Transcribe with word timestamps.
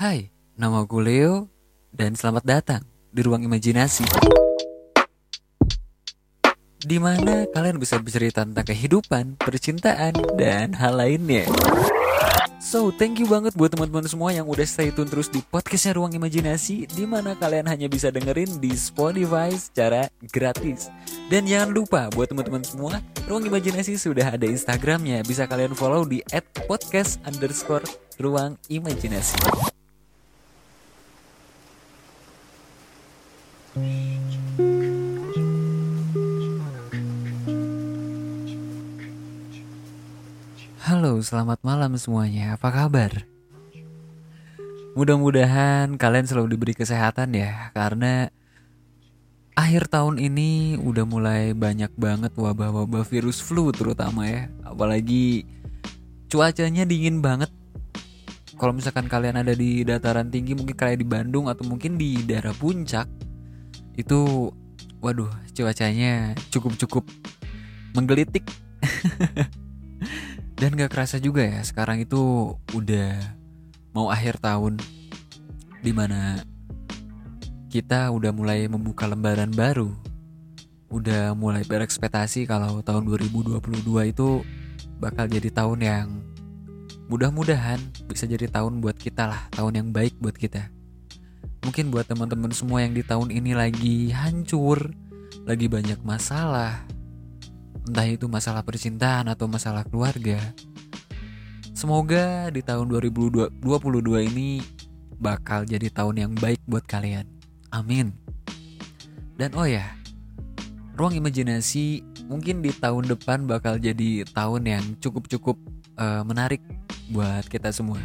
Hai, 0.00 0.32
nama 0.56 0.80
aku 0.80 0.96
Leo 0.96 1.52
dan 1.92 2.16
selamat 2.16 2.40
datang 2.48 2.80
di 3.12 3.20
ruang 3.20 3.44
imajinasi. 3.44 4.08
Di 6.80 6.96
mana 6.96 7.44
kalian 7.52 7.76
bisa 7.76 8.00
bercerita 8.00 8.40
tentang 8.40 8.64
kehidupan, 8.64 9.36
percintaan, 9.36 10.16
dan 10.40 10.72
hal 10.72 10.96
lainnya. 10.96 11.44
So, 12.64 12.88
thank 12.96 13.20
you 13.20 13.28
banget 13.28 13.52
buat 13.52 13.76
teman-teman 13.76 14.08
semua 14.08 14.32
yang 14.32 14.48
udah 14.48 14.64
stay 14.64 14.88
tune 14.88 15.04
terus 15.04 15.28
di 15.28 15.44
podcastnya 15.44 15.92
Ruang 15.92 16.16
Imajinasi 16.16 16.88
di 16.88 17.04
mana 17.04 17.36
kalian 17.36 17.68
hanya 17.68 17.84
bisa 17.92 18.08
dengerin 18.08 18.56
di 18.56 18.72
Spotify 18.72 19.52
secara 19.52 20.08
gratis. 20.32 20.88
Dan 21.28 21.44
jangan 21.44 21.76
lupa 21.76 22.08
buat 22.16 22.32
teman-teman 22.32 22.64
semua, 22.64 23.04
Ruang 23.28 23.44
Imajinasi 23.44 24.00
sudah 24.00 24.32
ada 24.32 24.48
Instagramnya. 24.48 25.20
Bisa 25.28 25.44
kalian 25.44 25.76
follow 25.76 26.08
di 26.08 26.24
@podcast 26.64 27.20
underscore 27.28 27.84
Ruang 28.16 28.56
Imajinasi. 28.72 29.68
Halo, 40.90 41.22
selamat 41.22 41.62
malam 41.62 41.94
semuanya. 41.94 42.58
Apa 42.58 42.74
kabar? 42.74 43.22
Mudah-mudahan 44.98 45.94
kalian 45.94 46.26
selalu 46.26 46.58
diberi 46.58 46.74
kesehatan 46.74 47.30
ya, 47.30 47.70
karena 47.70 48.34
akhir 49.54 49.86
tahun 49.86 50.18
ini 50.18 50.82
udah 50.82 51.06
mulai 51.06 51.54
banyak 51.54 51.94
banget 51.94 52.34
wabah-wabah 52.34 53.06
virus 53.06 53.38
flu 53.38 53.70
terutama 53.70 54.26
ya. 54.26 54.50
Apalagi 54.66 55.46
cuacanya 56.26 56.82
dingin 56.82 57.22
banget. 57.22 57.54
Kalau 58.58 58.74
misalkan 58.74 59.06
kalian 59.06 59.38
ada 59.38 59.54
di 59.54 59.86
dataran 59.86 60.26
tinggi, 60.28 60.58
mungkin 60.58 60.74
kayak 60.74 60.98
di 60.98 61.06
Bandung 61.06 61.46
atau 61.46 61.64
mungkin 61.70 62.02
di 62.02 62.26
daerah 62.26 62.52
puncak, 62.52 63.06
itu 64.00 64.50
waduh 65.00 65.30
cuacanya 65.52 66.32
cukup-cukup 66.48 67.04
menggelitik. 67.92 68.44
Dan 70.60 70.76
gak 70.76 70.92
kerasa 70.92 71.16
juga 71.16 71.40
ya 71.40 71.64
sekarang 71.64 72.04
itu 72.04 72.52
udah 72.76 73.16
mau 73.96 74.12
akhir 74.12 74.44
tahun 74.44 74.76
Di 75.80 75.88
mana 75.96 76.44
kita 77.72 78.12
udah 78.12 78.28
mulai 78.28 78.68
membuka 78.68 79.08
lembaran 79.08 79.48
baru 79.48 79.88
Udah 80.92 81.32
mulai 81.32 81.64
berekspektasi 81.64 82.44
kalau 82.44 82.84
tahun 82.84 83.08
2022 83.08 84.12
itu 84.12 84.44
bakal 85.00 85.32
jadi 85.32 85.48
tahun 85.48 85.80
yang 85.80 86.08
mudah-mudahan 87.08 87.80
bisa 88.04 88.28
jadi 88.28 88.44
tahun 88.52 88.84
buat 88.84 89.00
kita 89.00 89.32
lah 89.32 89.48
Tahun 89.56 89.72
yang 89.72 89.88
baik 89.96 90.20
buat 90.20 90.36
kita 90.36 90.68
Mungkin 91.64 91.92
buat 91.92 92.08
teman-teman 92.08 92.50
semua 92.56 92.80
yang 92.80 92.96
di 92.96 93.04
tahun 93.04 93.28
ini 93.30 93.52
lagi 93.52 94.08
hancur 94.10 94.96
Lagi 95.44 95.66
banyak 95.68 96.00
masalah 96.02 96.88
entah 97.90 98.06
itu 98.06 98.30
masalah 98.30 98.62
percintaan 98.62 99.26
atau 99.26 99.50
masalah 99.50 99.82
keluarga. 99.82 100.38
Semoga 101.72 102.52
di 102.52 102.60
tahun 102.60 102.86
2022 102.86 103.58
ini 104.30 104.62
bakal 105.18 105.64
jadi 105.64 105.88
tahun 105.90 106.16
yang 106.28 106.32
baik 106.38 106.62
buat 106.70 106.84
kalian. 106.84 107.24
Amin. 107.74 108.12
Dan 109.34 109.56
oh 109.56 109.64
ya, 109.64 109.96
ruang 110.94 111.16
imajinasi 111.16 112.04
mungkin 112.28 112.60
di 112.60 112.70
tahun 112.70 113.08
depan 113.10 113.48
bakal 113.48 113.80
jadi 113.80 114.28
tahun 114.28 114.70
yang 114.70 114.84
cukup-cukup 115.00 115.56
uh, 115.96 116.22
menarik 116.22 116.60
buat 117.10 117.48
kita 117.48 117.72
semua. 117.72 117.98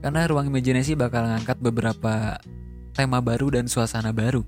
Karena 0.00 0.26
ruang 0.26 0.50
imajinasi 0.50 0.98
bakal 0.98 1.28
ngangkat 1.30 1.62
beberapa 1.62 2.40
tema 2.92 3.18
baru 3.18 3.52
dan 3.56 3.68
suasana 3.68 4.12
baru. 4.12 4.44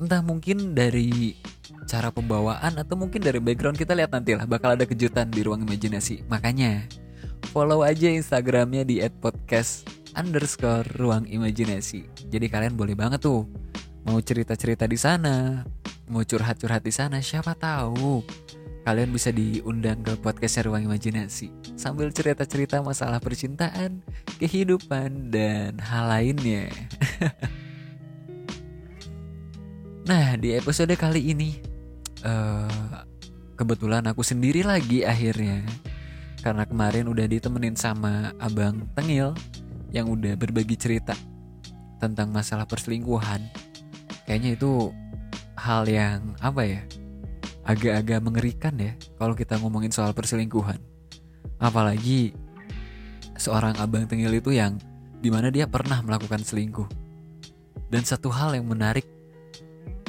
Entah 0.00 0.24
mungkin 0.24 0.72
dari 0.72 1.36
cara 1.84 2.08
pembawaan 2.14 2.78
atau 2.80 2.94
mungkin 2.94 3.20
dari 3.20 3.42
background 3.42 3.76
kita 3.76 3.92
lihat 3.92 4.14
nanti 4.14 4.36
lah 4.36 4.46
bakal 4.46 4.72
ada 4.76 4.86
kejutan 4.88 5.28
di 5.28 5.44
ruang 5.44 5.64
imajinasi. 5.64 6.24
Makanya 6.28 6.86
follow 7.52 7.84
aja 7.84 8.08
instagramnya 8.08 8.86
di 8.86 9.02
@podcast 9.20 9.88
underscore 10.16 10.86
ruang 10.96 11.28
imajinasi. 11.28 12.06
Jadi 12.32 12.46
kalian 12.48 12.78
boleh 12.78 12.96
banget 12.96 13.24
tuh 13.24 13.44
mau 14.04 14.16
cerita 14.24 14.56
cerita 14.56 14.88
di 14.88 14.96
sana 14.96 15.60
mau 16.10 16.26
curhat 16.26 16.58
curhat 16.58 16.82
di 16.82 16.90
sana 16.90 17.22
siapa 17.22 17.54
tahu 17.54 18.24
kalian 18.84 19.12
bisa 19.12 19.28
diundang 19.30 20.00
ke 20.00 20.16
podcast 20.20 20.62
ruang 20.64 20.88
imajinasi 20.88 21.52
sambil 21.76 22.08
cerita 22.10 22.48
cerita 22.48 22.80
masalah 22.80 23.20
percintaan 23.20 24.00
kehidupan 24.40 25.28
dan 25.32 25.76
hal 25.78 26.08
lainnya 26.08 26.72
Nah, 30.10 30.34
di 30.34 30.56
episode 30.58 30.90
kali 30.98 31.30
ini 31.30 31.62
uh, 32.26 33.06
kebetulan 33.54 34.02
aku 34.10 34.26
sendiri 34.26 34.66
lagi 34.66 35.06
akhirnya 35.06 35.62
karena 36.42 36.66
kemarin 36.66 37.06
udah 37.06 37.30
ditemenin 37.30 37.78
sama 37.78 38.34
abang 38.42 38.90
Tengil 38.98 39.36
yang 39.94 40.10
udah 40.10 40.34
berbagi 40.34 40.74
cerita 40.74 41.14
tentang 42.02 42.34
masalah 42.34 42.66
perselingkuhan. 42.66 43.38
Kayaknya 44.26 44.58
itu 44.58 44.90
hal 45.54 45.86
yang 45.86 46.34
apa 46.42 46.62
ya? 46.66 46.82
Agak-agak 47.70 48.18
mengerikan 48.18 48.74
ya 48.74 48.98
kalau 49.14 49.38
kita 49.38 49.54
ngomongin 49.62 49.94
soal 49.94 50.10
perselingkuhan. 50.10 50.82
Apalagi 51.62 52.34
seorang 53.38 53.78
abang 53.78 54.10
Tengil 54.10 54.42
itu 54.42 54.50
yang 54.50 54.74
di 55.22 55.30
mana 55.30 55.54
dia 55.54 55.70
pernah 55.70 56.02
melakukan 56.02 56.42
selingkuh. 56.42 56.90
Dan 57.90 58.02
satu 58.02 58.30
hal 58.34 58.58
yang 58.58 58.66
menarik 58.66 59.06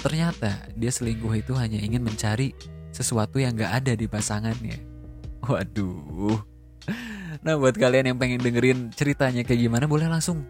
Ternyata 0.02 0.66
dia 0.74 0.90
selingkuh 0.90 1.30
itu 1.38 1.54
hanya 1.54 1.78
ingin 1.78 2.02
mencari 2.02 2.58
sesuatu 2.90 3.38
yang 3.38 3.54
gak 3.54 3.86
ada 3.86 3.94
di 3.94 4.10
pasangannya. 4.10 4.82
Waduh. 5.46 6.42
Nah 7.46 7.54
buat 7.58 7.78
kalian 7.78 8.14
yang 8.14 8.18
pengen 8.18 8.42
dengerin 8.42 8.90
ceritanya 8.94 9.46
kayak 9.46 9.62
gimana 9.62 9.86
boleh 9.86 10.10
langsung 10.10 10.42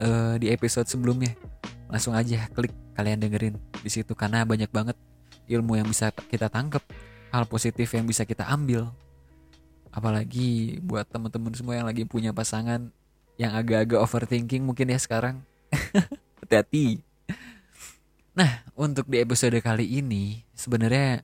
uh, 0.00 0.40
di 0.40 0.48
episode 0.48 0.88
sebelumnya. 0.88 1.36
Langsung 1.92 2.16
aja 2.16 2.48
klik 2.56 2.72
kalian 2.96 3.20
dengerin 3.20 3.54
di 3.84 3.90
situ 3.92 4.16
karena 4.16 4.40
banyak 4.48 4.72
banget 4.72 4.96
ilmu 5.48 5.76
yang 5.76 5.88
bisa 5.88 6.10
kita 6.10 6.48
tangkep, 6.48 6.82
hal 7.32 7.44
positif 7.48 7.90
yang 7.92 8.04
bisa 8.08 8.22
kita 8.24 8.46
ambil. 8.48 8.88
Apalagi 9.94 10.82
buat 10.82 11.06
teman-teman 11.06 11.54
semua 11.54 11.78
yang 11.78 11.86
lagi 11.86 12.02
punya 12.02 12.34
pasangan 12.34 12.90
yang 13.38 13.54
agak-agak 13.54 13.98
overthinking 14.02 14.62
mungkin 14.62 14.90
ya 14.90 14.98
sekarang. 14.98 15.42
Hati-hati. 16.42 17.02
Nah, 18.34 18.66
untuk 18.74 19.06
di 19.06 19.22
episode 19.22 19.54
kali 19.62 19.86
ini, 20.02 20.42
sebenarnya 20.58 21.22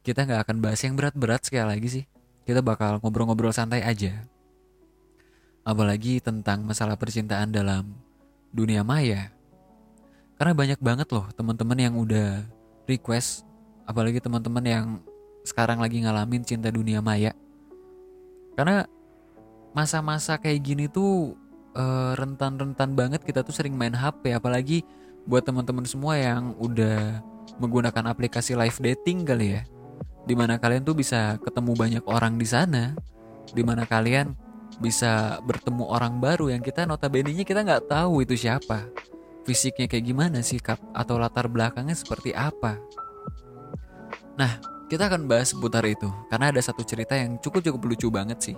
kita 0.00 0.24
nggak 0.24 0.48
akan 0.48 0.56
bahas 0.64 0.80
yang 0.80 0.96
berat-berat 0.96 1.44
sekali 1.44 1.68
lagi 1.68 1.88
sih. 2.00 2.04
Kita 2.48 2.64
bakal 2.64 3.04
ngobrol-ngobrol 3.04 3.52
santai 3.52 3.84
aja. 3.84 4.24
Apalagi 5.68 6.24
tentang 6.24 6.64
masalah 6.64 6.96
percintaan 6.96 7.52
dalam 7.52 7.92
dunia 8.48 8.80
maya. 8.80 9.28
Karena 10.40 10.56
banyak 10.56 10.80
banget 10.80 11.08
loh 11.12 11.28
teman-teman 11.36 11.76
yang 11.76 11.94
udah 12.00 12.46
request, 12.88 13.44
apalagi 13.88 14.20
teman-teman 14.20 14.64
yang 14.68 14.86
sekarang 15.48 15.80
lagi 15.80 16.04
ngalamin 16.04 16.44
cinta 16.44 16.68
dunia 16.68 17.00
maya. 17.00 17.32
Karena 18.52 18.84
masa-masa 19.72 20.36
kayak 20.36 20.60
gini 20.60 20.84
tuh 20.92 21.32
eh, 21.72 22.12
rentan-rentan 22.20 22.92
banget 22.92 23.24
kita 23.24 23.40
tuh 23.40 23.56
sering 23.56 23.72
main 23.72 23.96
HP 23.96 24.36
apalagi 24.36 24.84
buat 25.24 25.48
teman-teman 25.48 25.88
semua 25.88 26.20
yang 26.20 26.52
udah 26.60 27.24
menggunakan 27.56 28.12
aplikasi 28.12 28.52
live 28.52 28.76
dating 28.76 29.24
kali 29.24 29.56
ya. 29.56 29.62
Di 30.28 30.36
mana 30.36 30.60
kalian 30.60 30.84
tuh 30.84 30.92
bisa 30.92 31.40
ketemu 31.40 31.72
banyak 31.72 32.04
orang 32.04 32.36
di 32.36 32.44
sana. 32.44 32.92
Di 33.48 33.64
mana 33.64 33.88
kalian 33.88 34.36
bisa 34.84 35.40
bertemu 35.40 35.88
orang 35.88 36.20
baru 36.20 36.52
yang 36.52 36.60
kita 36.60 36.84
notabene-nya 36.84 37.48
kita 37.48 37.64
nggak 37.64 37.88
tahu 37.88 38.20
itu 38.20 38.36
siapa. 38.36 38.84
Fisiknya 39.48 39.88
kayak 39.88 40.04
gimana 40.04 40.44
sikap 40.44 40.76
atau 40.92 41.16
latar 41.16 41.48
belakangnya 41.48 41.96
seperti 41.96 42.36
apa 42.36 42.76
nah 44.38 44.62
kita 44.88 45.12
akan 45.12 45.28
bahas 45.28 45.52
seputar 45.52 45.84
itu 45.84 46.08
karena 46.32 46.48
ada 46.48 46.60
satu 46.64 46.80
cerita 46.80 47.12
yang 47.12 47.36
cukup 47.44 47.60
cukup 47.60 47.82
lucu 47.92 48.08
banget 48.08 48.38
sih. 48.40 48.56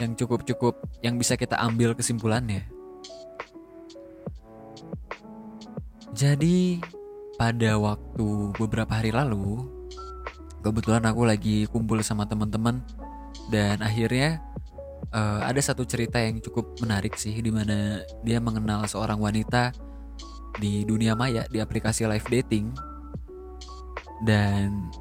Yang 0.00 0.24
cukup 0.24 0.48
cukup 0.48 0.74
yang 1.04 1.20
bisa 1.20 1.36
kita 1.36 1.60
ambil 1.60 1.92
kesimpulannya. 1.92 2.64
Jadi 6.16 6.80
pada 7.36 7.76
waktu 7.76 8.56
beberapa 8.56 8.88
hari 8.88 9.12
lalu 9.12 9.68
kebetulan 10.64 11.04
aku 11.04 11.22
lagi 11.28 11.68
kumpul 11.68 12.00
sama 12.00 12.24
teman-teman 12.24 12.80
dan 13.52 13.80
akhirnya 13.84 14.40
uh, 15.12 15.44
ada 15.44 15.60
satu 15.60 15.84
cerita 15.84 16.20
yang 16.20 16.40
cukup 16.40 16.76
menarik 16.80 17.16
sih 17.16 17.36
di 17.36 17.52
mana 17.52 18.00
dia 18.24 18.40
mengenal 18.40 18.88
seorang 18.88 19.20
wanita 19.20 19.76
di 20.56 20.88
dunia 20.88 21.12
maya 21.12 21.44
di 21.52 21.60
aplikasi 21.60 22.08
live 22.08 22.28
dating. 22.32 22.72
Dan 24.20 24.92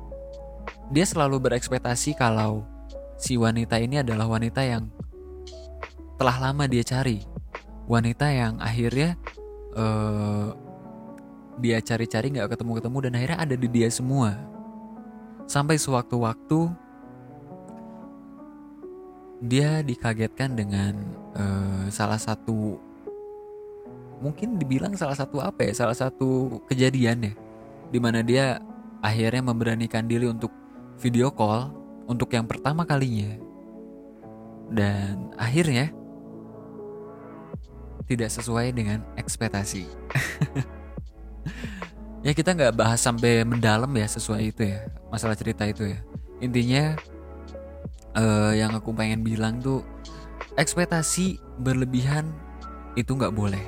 dia 0.90 1.06
selalu 1.06 1.38
berekspektasi 1.38 2.18
kalau 2.18 2.66
si 3.22 3.38
wanita 3.38 3.78
ini 3.78 4.02
adalah 4.02 4.26
wanita 4.26 4.66
yang 4.66 4.90
telah 6.18 6.50
lama 6.50 6.66
dia 6.66 6.82
cari. 6.82 7.22
Wanita 7.86 8.30
yang 8.30 8.58
akhirnya 8.58 9.18
uh, 9.78 10.54
dia 11.62 11.78
cari-cari 11.82 12.34
nggak 12.34 12.58
ketemu-ketemu 12.58 12.98
dan 13.06 13.12
akhirnya 13.18 13.40
ada 13.40 13.56
di 13.56 13.68
dia 13.70 13.90
semua. 13.94 14.34
Sampai 15.46 15.78
sewaktu-waktu 15.78 16.70
dia 19.40 19.86
dikagetkan 19.86 20.58
dengan 20.58 20.94
uh, 21.38 21.86
salah 21.88 22.20
satu 22.20 22.76
mungkin 24.20 24.60
dibilang 24.60 25.00
salah 25.00 25.16
satu 25.16 25.40
apa 25.40 25.64
ya 25.64 25.72
salah 25.72 25.96
satu 25.96 26.60
kejadian 26.68 27.32
ya 27.32 27.34
di 27.88 28.00
mana 28.04 28.20
dia 28.20 28.60
akhirnya 29.00 29.40
memberanikan 29.40 30.04
diri 30.04 30.28
untuk 30.28 30.52
video 31.00 31.32
call 31.32 31.72
untuk 32.06 32.30
yang 32.36 32.46
pertama 32.46 32.84
kalinya 32.84 33.40
dan 34.70 35.32
akhirnya 35.40 35.90
tidak 38.06 38.30
sesuai 38.34 38.74
dengan 38.74 39.06
ekspektasi. 39.16 39.86
ya 42.26 42.32
kita 42.34 42.58
nggak 42.58 42.76
bahas 42.76 43.00
sampai 43.00 43.46
mendalam 43.46 43.90
ya 43.94 44.10
sesuai 44.10 44.50
itu 44.50 44.66
ya 44.66 44.90
masalah 45.14 45.38
cerita 45.38 45.64
itu 45.70 45.94
ya. 45.94 46.00
Intinya 46.42 46.98
uh, 48.18 48.54
yang 48.58 48.74
aku 48.74 48.92
pengen 48.98 49.22
bilang 49.22 49.62
tuh 49.62 49.86
ekspektasi 50.58 51.38
berlebihan 51.62 52.34
itu 52.98 53.14
nggak 53.14 53.34
boleh. 53.34 53.62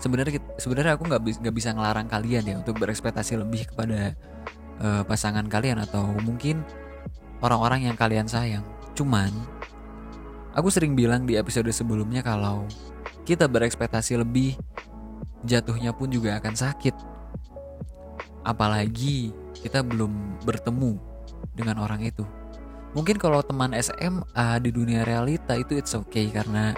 Sebenarnya 0.00 0.40
sebenarnya 0.56 0.96
aku 0.96 1.04
nggak 1.04 1.22
nggak 1.44 1.54
bisa 1.54 1.76
ngelarang 1.76 2.08
kalian 2.08 2.44
ya 2.48 2.54
untuk 2.64 2.80
berekspektasi 2.80 3.36
lebih 3.36 3.68
kepada 3.68 4.16
uh, 4.80 5.02
pasangan 5.06 5.46
kalian 5.46 5.80
atau 5.84 6.10
mungkin 6.24 6.64
orang-orang 7.44 7.88
yang 7.92 7.96
kalian 7.96 8.26
sayang. 8.26 8.64
Cuman 8.96 9.30
Aku 10.50 10.66
sering 10.66 10.98
bilang 10.98 11.30
di 11.30 11.38
episode 11.38 11.70
sebelumnya 11.70 12.26
kalau 12.26 12.66
kita 13.22 13.46
berekspektasi 13.46 14.18
lebih, 14.18 14.58
jatuhnya 15.46 15.94
pun 15.94 16.10
juga 16.10 16.42
akan 16.42 16.54
sakit. 16.58 16.94
Apalagi 18.42 19.30
kita 19.54 19.86
belum 19.86 20.42
bertemu 20.42 20.98
dengan 21.54 21.78
orang 21.78 22.02
itu. 22.02 22.26
Mungkin 22.98 23.22
kalau 23.22 23.38
teman 23.46 23.70
SMA 23.78 24.48
di 24.58 24.74
dunia 24.74 25.06
realita 25.06 25.54
itu 25.54 25.78
it's 25.78 25.94
okay 25.94 26.26
karena 26.34 26.74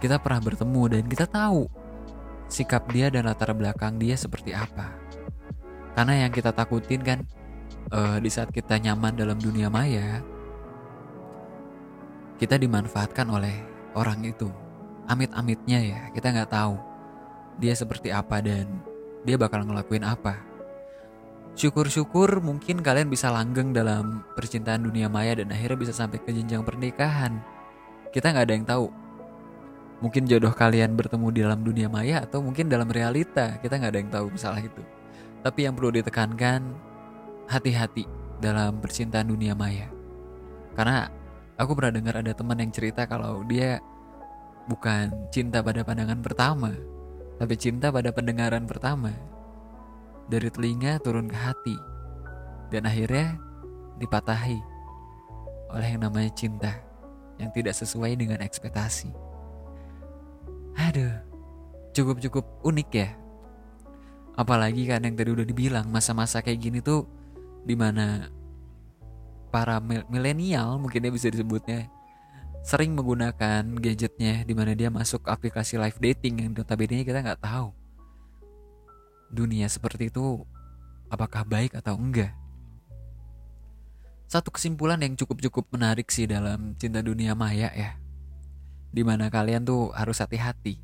kita 0.00 0.16
pernah 0.16 0.40
bertemu 0.40 0.82
dan 0.96 1.04
kita 1.04 1.28
tahu 1.28 1.68
sikap 2.48 2.88
dia 2.88 3.12
dan 3.12 3.28
latar 3.28 3.52
belakang 3.52 4.00
dia 4.00 4.16
seperti 4.16 4.56
apa. 4.56 4.96
Karena 5.92 6.24
yang 6.24 6.32
kita 6.32 6.56
takutin 6.56 7.04
kan 7.04 7.28
uh, 7.90 8.18
di 8.22 8.30
saat 8.30 8.50
kita 8.54 8.78
nyaman 8.78 9.18
dalam 9.18 9.38
dunia 9.38 9.68
maya, 9.68 10.22
kita 12.38 12.56
dimanfaatkan 12.56 13.26
oleh 13.28 13.54
orang 13.94 14.22
itu. 14.24 14.48
Amit-amitnya 15.10 15.78
ya, 15.82 16.00
kita 16.14 16.30
nggak 16.30 16.50
tahu 16.54 16.78
dia 17.58 17.74
seperti 17.74 18.14
apa 18.14 18.38
dan 18.40 18.80
dia 19.26 19.36
bakal 19.36 19.66
ngelakuin 19.66 20.06
apa. 20.06 20.38
Syukur-syukur 21.58 22.40
mungkin 22.40 22.80
kalian 22.80 23.10
bisa 23.10 23.28
langgeng 23.28 23.74
dalam 23.74 24.22
percintaan 24.38 24.86
dunia 24.86 25.10
maya 25.10 25.34
dan 25.34 25.50
akhirnya 25.50 25.76
bisa 25.76 25.92
sampai 25.92 26.22
ke 26.22 26.30
jenjang 26.30 26.62
pernikahan. 26.62 27.42
Kita 28.14 28.30
nggak 28.30 28.46
ada 28.46 28.54
yang 28.54 28.66
tahu. 28.66 28.86
Mungkin 30.00 30.24
jodoh 30.24 30.54
kalian 30.56 30.96
bertemu 30.96 31.26
di 31.28 31.40
dalam 31.44 31.60
dunia 31.60 31.90
maya 31.90 32.24
atau 32.24 32.40
mungkin 32.40 32.70
dalam 32.70 32.88
realita. 32.88 33.60
Kita 33.60 33.76
nggak 33.76 33.90
ada 33.92 34.00
yang 34.00 34.12
tahu 34.14 34.26
masalah 34.32 34.62
itu. 34.62 34.80
Tapi 35.44 35.68
yang 35.68 35.76
perlu 35.76 35.92
ditekankan, 36.00 36.89
hati-hati 37.50 38.06
dalam 38.38 38.78
percintaan 38.78 39.26
dunia 39.26 39.58
maya. 39.58 39.90
Karena 40.78 41.10
Aku 41.60 41.76
pernah 41.76 41.92
dengar 41.92 42.16
ada 42.16 42.32
teman 42.32 42.56
yang 42.56 42.72
cerita 42.72 43.04
kalau 43.04 43.44
dia 43.44 43.84
bukan 44.64 45.12
cinta 45.28 45.60
pada 45.60 45.84
pandangan 45.84 46.24
pertama, 46.24 46.72
tapi 47.36 47.52
cinta 47.60 47.92
pada 47.92 48.08
pendengaran 48.16 48.64
pertama. 48.64 49.12
Dari 50.32 50.48
telinga 50.48 50.96
turun 51.04 51.28
ke 51.28 51.36
hati, 51.36 51.76
dan 52.72 52.88
akhirnya 52.88 53.36
dipatahi 54.00 54.56
oleh 55.76 55.88
yang 55.92 56.00
namanya 56.00 56.32
cinta 56.32 56.72
yang 57.36 57.52
tidak 57.52 57.76
sesuai 57.76 58.16
dengan 58.16 58.40
ekspektasi. 58.40 59.12
Aduh, 60.80 61.12
cukup-cukup 61.92 62.64
unik 62.64 62.90
ya. 62.96 63.12
Apalagi 64.32 64.88
kan 64.88 65.04
yang 65.04 65.12
tadi 65.12 65.28
udah 65.28 65.44
dibilang 65.44 65.92
masa-masa 65.92 66.40
kayak 66.40 66.56
gini 66.56 66.80
tuh 66.80 67.04
di 67.64 67.74
mana 67.76 68.30
para 69.50 69.82
milenial 69.82 70.78
mungkin 70.78 71.02
dia 71.02 71.12
bisa 71.12 71.28
disebutnya 71.28 71.90
sering 72.60 72.92
menggunakan 72.92 73.64
gadgetnya 73.80 74.44
di 74.44 74.52
mana 74.52 74.76
dia 74.76 74.92
masuk 74.92 75.26
aplikasi 75.26 75.80
live 75.80 75.96
dating 75.96 76.44
yang 76.44 76.50
notabene 76.52 77.02
kita 77.02 77.24
nggak 77.24 77.40
tahu. 77.40 77.72
Dunia 79.32 79.66
seperti 79.70 80.12
itu 80.12 80.44
apakah 81.08 81.42
baik 81.46 81.78
atau 81.78 81.96
enggak? 81.96 82.36
Satu 84.30 84.54
kesimpulan 84.54 85.02
yang 85.02 85.18
cukup-cukup 85.18 85.66
menarik 85.74 86.06
sih 86.12 86.28
dalam 86.28 86.78
cinta 86.78 87.02
dunia 87.02 87.34
maya 87.34 87.72
ya 87.74 87.98
di 88.90 89.02
mana 89.06 89.30
kalian 89.30 89.62
tuh 89.62 89.94
harus 89.94 90.18
hati-hati 90.18 90.82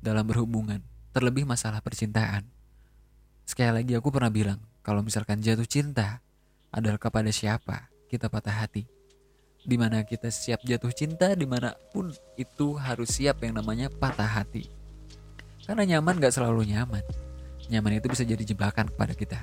dalam 0.00 0.24
berhubungan 0.24 0.80
terlebih 1.12 1.44
masalah 1.48 1.80
percintaan. 1.80 2.48
Sekali 3.48 3.80
lagi 3.80 3.92
aku 3.96 4.12
pernah 4.12 4.32
bilang 4.32 4.60
kalau 4.86 5.02
misalkan 5.02 5.42
jatuh 5.42 5.66
cinta 5.66 6.22
adalah 6.70 6.94
kepada 6.94 7.26
siapa 7.34 7.90
kita 8.06 8.30
patah 8.30 8.54
hati. 8.54 8.86
Di 9.66 9.74
mana 9.74 10.06
kita 10.06 10.30
siap 10.30 10.62
jatuh 10.62 10.94
cinta, 10.94 11.34
di 11.34 11.42
mana 11.42 11.74
pun 11.90 12.14
itu 12.38 12.78
harus 12.78 13.10
siap 13.18 13.42
yang 13.42 13.58
namanya 13.58 13.90
patah 13.90 14.30
hati. 14.30 14.70
Karena 15.66 15.82
nyaman 15.82 16.22
gak 16.22 16.38
selalu 16.38 16.70
nyaman. 16.70 17.02
Nyaman 17.66 17.98
itu 17.98 18.06
bisa 18.06 18.22
jadi 18.22 18.38
jebakan 18.46 18.86
kepada 18.86 19.10
kita. 19.18 19.42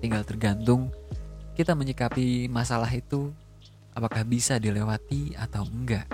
Tinggal 0.00 0.24
tergantung 0.24 0.88
kita 1.52 1.76
menyikapi 1.76 2.48
masalah 2.48 2.88
itu 2.88 3.28
apakah 3.92 4.24
bisa 4.24 4.56
dilewati 4.56 5.36
atau 5.36 5.68
enggak. 5.68 6.08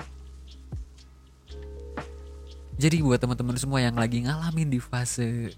Jadi 2.75 3.07
buat 3.07 3.23
teman-teman 3.23 3.55
semua 3.55 3.79
yang 3.79 3.95
lagi 3.95 4.27
ngalamin 4.27 4.67
di 4.67 4.83
fase 4.83 5.55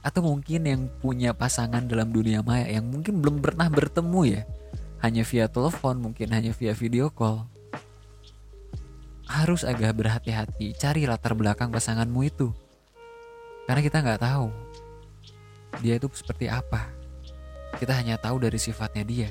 atau 0.00 0.24
mungkin 0.24 0.64
yang 0.64 0.82
punya 1.04 1.36
pasangan 1.36 1.84
dalam 1.84 2.08
dunia 2.08 2.40
maya 2.40 2.68
yang 2.68 2.88
mungkin 2.88 3.20
belum 3.20 3.44
pernah 3.44 3.68
bertemu 3.68 4.20
ya 4.24 4.42
hanya 5.00 5.24
via 5.24 5.48
telepon, 5.48 5.96
mungkin 5.96 6.28
hanya 6.28 6.52
via 6.52 6.76
video 6.76 7.08
call. 7.08 7.48
Harus 9.24 9.64
agak 9.64 9.96
berhati-hati, 9.96 10.76
cari 10.76 11.08
latar 11.08 11.32
belakang 11.32 11.72
pasanganmu 11.72 12.20
itu. 12.28 12.52
Karena 13.64 13.80
kita 13.80 14.04
nggak 14.04 14.20
tahu 14.20 14.52
dia 15.80 15.96
itu 15.96 16.04
seperti 16.12 16.52
apa. 16.52 16.92
Kita 17.80 17.96
hanya 17.96 18.20
tahu 18.20 18.44
dari 18.44 18.60
sifatnya 18.60 19.06
dia. 19.06 19.30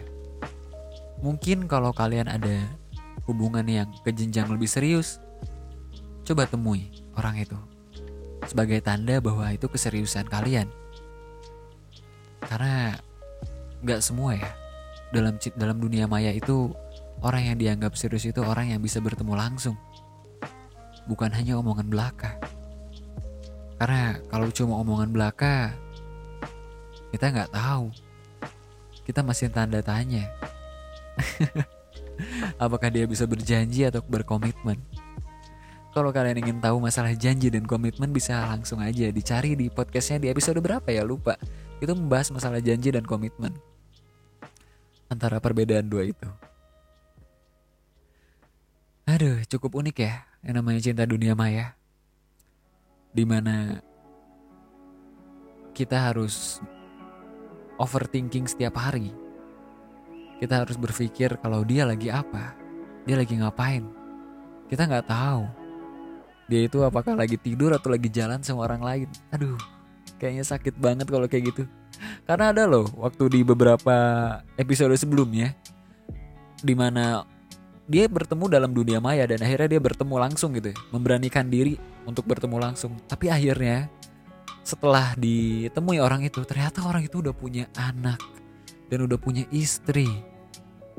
Mungkin 1.21 1.69
kalau 1.69 1.93
kalian 1.93 2.31
ada 2.31 2.65
hubungan 3.29 3.67
yang 3.67 3.91
ke 4.01 4.09
jenjang 4.09 4.49
lebih 4.49 4.65
serius, 4.65 5.21
coba 6.25 6.49
temui 6.49 6.89
orang 7.13 7.45
itu 7.45 7.59
sebagai 8.49 8.81
tanda 8.81 9.21
bahwa 9.21 9.45
itu 9.53 9.69
keseriusan 9.69 10.25
kalian. 10.25 10.65
Karena 12.41 12.97
nggak 13.85 14.01
semua 14.01 14.33
ya 14.33 14.49
dalam 15.13 15.37
dalam 15.53 15.77
dunia 15.77 16.09
maya 16.09 16.33
itu 16.33 16.73
orang 17.21 17.53
yang 17.53 17.57
dianggap 17.61 17.93
serius 17.93 18.25
itu 18.25 18.41
orang 18.41 18.73
yang 18.73 18.81
bisa 18.81 18.97
bertemu 18.97 19.37
langsung. 19.37 19.77
Bukan 21.05 21.29
hanya 21.37 21.61
omongan 21.61 21.93
belaka. 21.93 22.41
Karena 23.77 24.17
kalau 24.33 24.49
cuma 24.49 24.81
omongan 24.81 25.13
belaka 25.13 25.77
kita 27.13 27.29
nggak 27.29 27.53
tahu. 27.53 27.93
Kita 29.05 29.21
masih 29.21 29.53
tanda 29.53 29.81
tanya. 29.85 30.25
Apakah 32.63 32.89
dia 32.89 33.05
bisa 33.05 33.25
berjanji 33.25 33.85
atau 33.85 34.03
berkomitmen 34.05 34.77
kalau 35.89 36.13
kalian 36.13 36.37
ingin 36.45 36.57
tahu 36.61 36.77
masalah 36.77 37.13
janji 37.17 37.49
dan 37.49 37.65
komitmen 37.65 38.13
bisa 38.13 38.45
langsung 38.45 38.77
aja 38.79 39.09
dicari 39.09 39.57
di 39.57 39.73
podcastnya 39.73 40.21
di 40.21 40.27
episode 40.29 40.61
berapa 40.61 40.85
ya 40.89 41.01
lupa 41.01 41.35
itu 41.81 41.91
membahas 41.95 42.29
masalah 42.29 42.61
janji 42.61 42.93
dan 42.93 43.07
komitmen 43.07 43.55
antara 45.09 45.41
perbedaan 45.41 45.89
dua 45.89 46.05
itu. 46.05 46.29
Aduh, 49.09 49.41
cukup 49.49 49.81
unik 49.81 49.97
ya 50.05 50.21
yang 50.45 50.61
namanya 50.61 50.79
cinta 50.85 51.03
dunia 51.03 51.33
maya. 51.33 51.73
Di 53.09 53.25
mana 53.25 53.81
kita 55.73 56.13
harus 56.13 56.61
overthinking 57.81 58.45
setiap 58.45 58.77
hari. 58.77 59.09
Kita 60.37 60.61
harus 60.61 60.77
berpikir 60.77 61.41
kalau 61.41 61.65
dia 61.65 61.89
lagi 61.89 62.13
apa, 62.13 62.53
dia 63.03 63.17
lagi 63.17 63.33
ngapain. 63.33 63.83
Kita 64.69 64.85
nggak 64.85 65.09
tahu. 65.09 65.58
Dia 66.49 66.65
itu 66.65 66.81
apakah 66.81 67.13
lagi 67.13 67.37
tidur 67.37 67.71
atau 67.77 67.93
lagi 67.93 68.09
jalan 68.09 68.41
sama 68.41 68.65
orang 68.65 68.81
lain. 68.81 69.07
Aduh, 69.29 69.55
kayaknya 70.17 70.43
sakit 70.43 70.75
banget 70.81 71.05
kalau 71.05 71.29
kayak 71.29 71.53
gitu. 71.53 71.63
Karena 72.25 72.49
ada 72.49 72.65
loh 72.65 72.89
waktu 72.97 73.29
di 73.29 73.39
beberapa 73.45 73.95
episode 74.57 74.97
sebelumnya 74.97 75.53
di 76.59 76.73
mana 76.75 77.23
dia 77.89 78.05
bertemu 78.05 78.45
dalam 78.53 78.71
dunia 78.71 79.01
maya 79.01 79.25
dan 79.25 79.41
akhirnya 79.41 79.77
dia 79.77 79.81
bertemu 79.81 80.15
langsung 80.21 80.53
gitu 80.53 80.69
ya, 80.69 80.77
memberanikan 80.93 81.49
diri 81.49 81.73
untuk 82.05 82.29
bertemu 82.29 82.61
langsung 82.61 82.93
tapi 83.09 83.33
akhirnya 83.33 83.89
setelah 84.61 85.17
ditemui 85.17 85.97
orang 85.97 86.21
itu 86.21 86.45
ternyata 86.45 86.85
orang 86.85 87.01
itu 87.01 87.25
udah 87.25 87.33
punya 87.33 87.65
anak 87.73 88.21
dan 88.93 89.09
udah 89.09 89.17
punya 89.17 89.41
istri 89.49 90.05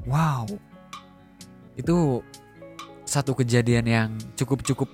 wow 0.02 0.42
itu 1.78 2.18
satu 3.06 3.38
kejadian 3.38 3.86
yang 3.86 4.10
cukup-cukup 4.34 4.90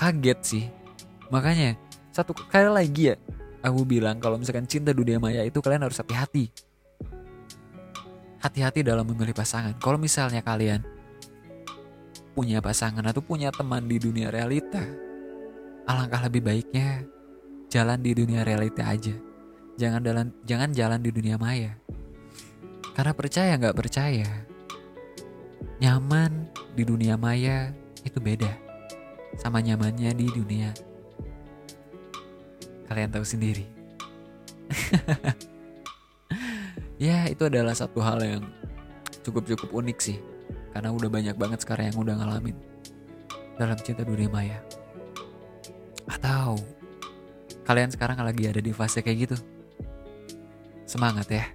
kaget 0.00 0.40
sih. 0.40 0.64
Makanya 1.28 1.76
satu 2.08 2.32
kali 2.32 2.72
lagi 2.72 3.12
ya 3.12 3.16
aku 3.60 3.84
bilang 3.84 4.16
kalau 4.16 4.40
misalkan 4.40 4.64
cinta 4.64 4.96
dunia 4.96 5.20
maya 5.20 5.44
itu 5.44 5.60
kalian 5.60 5.84
harus 5.84 6.00
hati-hati. 6.00 6.48
Hati-hati 8.40 8.80
dalam 8.80 9.04
memilih 9.04 9.36
pasangan. 9.36 9.76
Kalau 9.76 10.00
misalnya 10.00 10.40
kalian 10.40 10.80
punya 12.32 12.64
pasangan 12.64 13.04
atau 13.04 13.20
punya 13.20 13.52
teman 13.52 13.84
di 13.84 14.00
dunia 14.00 14.32
realita 14.32 14.80
alangkah 15.84 16.24
lebih 16.24 16.40
baiknya 16.48 17.04
jalan 17.68 18.00
di 18.00 18.16
dunia 18.16 18.40
realita 18.40 18.88
aja. 18.88 19.12
Jangan 19.76 20.00
jalan 20.00 20.26
jangan 20.48 20.70
jalan 20.72 21.00
di 21.04 21.12
dunia 21.12 21.36
maya. 21.36 21.76
Karena 22.96 23.12
percaya 23.12 23.52
nggak 23.60 23.76
percaya 23.76 24.48
nyaman 25.84 26.48
di 26.72 26.84
dunia 26.88 27.20
maya 27.20 27.72
itu 28.04 28.20
beda 28.20 28.69
sama 29.38 29.62
nyamannya 29.62 30.10
di 30.16 30.26
dunia 30.30 30.70
kalian 32.90 33.14
tahu 33.14 33.22
sendiri. 33.22 33.70
ya 37.06 37.30
itu 37.30 37.46
adalah 37.46 37.70
satu 37.70 38.02
hal 38.02 38.18
yang 38.18 38.42
cukup-cukup 39.22 39.70
unik 39.70 39.98
sih. 40.02 40.18
Karena 40.74 40.90
udah 40.90 41.06
banyak 41.06 41.38
banget 41.38 41.62
sekarang 41.62 41.94
yang 41.94 41.98
udah 42.02 42.14
ngalamin 42.18 42.58
dalam 43.54 43.78
cinta 43.78 44.02
dunia 44.02 44.26
maya. 44.26 44.58
Atau 46.10 46.58
kalian 47.62 47.94
sekarang 47.94 48.18
lagi 48.18 48.50
ada 48.50 48.58
di 48.58 48.74
fase 48.74 49.06
kayak 49.06 49.30
gitu. 49.30 49.36
Semangat 50.82 51.30
ya. 51.30 51.46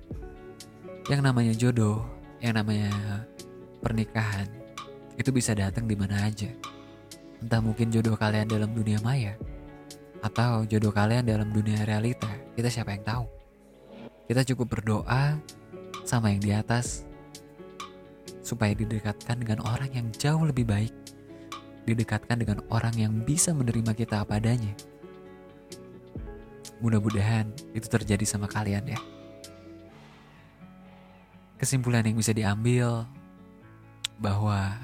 Yang 1.12 1.22
namanya 1.22 1.52
jodoh, 1.52 2.00
yang 2.40 2.56
namanya 2.56 2.88
pernikahan, 3.84 4.48
itu 5.20 5.30
bisa 5.36 5.52
datang 5.52 5.84
di 5.84 6.00
mana 6.00 6.32
aja. 6.32 6.48
Entah 7.44 7.60
mungkin 7.60 7.92
jodoh 7.92 8.16
kalian 8.16 8.48
dalam 8.48 8.72
dunia 8.72 9.00
maya, 9.04 9.36
atau 10.26 10.66
jodoh 10.66 10.90
kalian 10.90 11.28
dalam 11.28 11.54
dunia 11.54 11.86
realita, 11.86 12.30
kita 12.58 12.72
siapa 12.72 12.96
yang 12.96 13.06
tahu. 13.06 13.26
Kita 14.26 14.42
cukup 14.54 14.80
berdoa 14.80 15.38
sama 16.02 16.34
yang 16.34 16.42
di 16.42 16.50
atas 16.50 17.06
supaya 18.42 18.74
didekatkan 18.74 19.42
dengan 19.42 19.62
orang 19.66 19.90
yang 19.94 20.08
jauh 20.18 20.42
lebih 20.46 20.66
baik, 20.66 20.94
didekatkan 21.86 22.42
dengan 22.42 22.62
orang 22.74 22.94
yang 22.98 23.14
bisa 23.22 23.54
menerima 23.54 23.94
kita 23.94 24.26
apa 24.26 24.42
adanya. 24.42 24.74
Mudah-mudahan 26.82 27.50
itu 27.74 27.88
terjadi 27.90 28.26
sama 28.26 28.50
kalian 28.50 28.86
ya. 28.86 29.00
Kesimpulan 31.62 32.04
yang 32.04 32.18
bisa 32.18 32.34
diambil 32.36 33.08
bahwa 34.20 34.76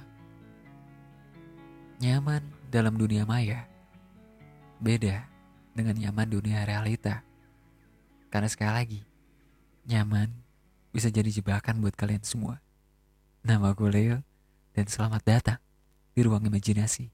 nyaman 2.01 2.41
dalam 2.73 2.97
dunia 2.97 3.29
maya 3.29 3.69
beda 4.81 5.21
dengan 5.77 5.93
nyaman 5.93 6.33
dunia 6.33 6.65
realita. 6.65 7.21
Karena 8.33 8.49
sekali 8.49 8.73
lagi, 8.73 9.01
nyaman 9.85 10.33
bisa 10.89 11.13
jadi 11.13 11.29
jebakan 11.29 11.77
buat 11.77 11.93
kalian 11.93 12.25
semua. 12.25 12.57
Nama 13.45 13.77
gue 13.77 13.89
Leo, 13.93 14.17
dan 14.73 14.89
selamat 14.89 15.21
datang 15.21 15.59
di 16.17 16.25
ruang 16.25 16.41
imajinasi. 16.41 17.13